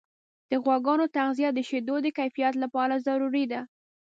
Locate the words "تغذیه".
1.17-1.49